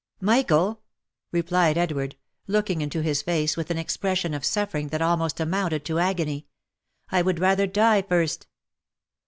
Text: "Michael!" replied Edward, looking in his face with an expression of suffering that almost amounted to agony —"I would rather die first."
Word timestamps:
"Michael!" 0.19 0.81
replied 1.31 1.77
Edward, 1.77 2.15
looking 2.47 2.81
in 2.81 2.89
his 2.89 3.21
face 3.21 3.55
with 3.55 3.69
an 3.69 3.77
expression 3.77 4.33
of 4.33 4.43
suffering 4.43 4.87
that 4.87 4.99
almost 4.99 5.39
amounted 5.39 5.85
to 5.85 5.99
agony 5.99 6.47
—"I 7.11 7.21
would 7.21 7.37
rather 7.37 7.67
die 7.67 8.01
first." 8.01 8.47